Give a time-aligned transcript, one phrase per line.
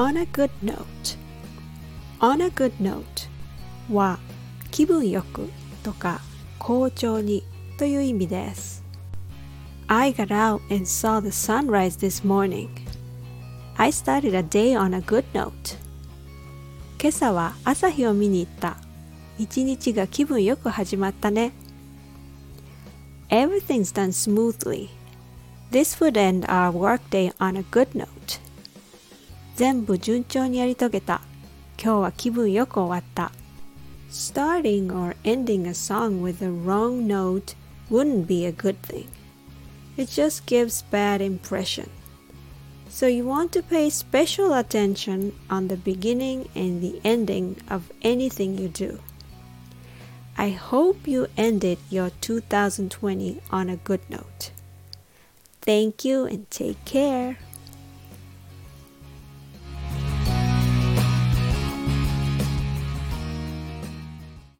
[0.00, 1.14] on a good note
[2.22, 3.28] on a good note
[3.92, 4.18] は
[4.70, 5.50] 気分よく
[5.82, 6.22] とか
[6.58, 7.44] 好調に
[7.76, 8.82] という意味です
[9.88, 12.70] I got out and saw the sunrise this morning
[13.76, 15.76] I started a day on a good note
[16.98, 18.78] 今朝は朝日を見に行った
[19.38, 21.52] 一日が気分よく始まったね
[23.28, 24.88] Everything's done smoothly
[25.70, 28.19] This would end our workday on a good note
[29.59, 31.21] 全部順調にやり遂げた
[31.81, 33.31] 今日は気分よく終わった
[34.09, 37.55] Starting or ending a song with a wrong note
[37.89, 39.07] wouldn't be a good thing.
[39.97, 41.89] It just gives bad impression.
[42.89, 48.57] So you want to pay special attention on the beginning and the ending of anything
[48.57, 48.99] you do.
[50.37, 54.51] I hope you ended your 2020 on a good note.
[55.61, 57.37] Thank you and take care.